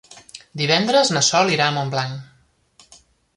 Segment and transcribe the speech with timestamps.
[0.61, 2.97] Divendres na Sol irà a Montblanc.